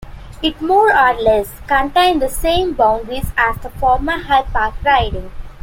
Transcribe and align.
It 0.41 0.59
more 0.59 0.89
or 0.91 1.13
less 1.13 1.61
contained 1.67 2.23
the 2.23 2.27
same 2.27 2.73
boundaries 2.73 3.31
as 3.37 3.57
the 3.57 3.69
former 3.69 4.17
High 4.23 4.41
Park 4.41 4.73
riding. 4.83 5.29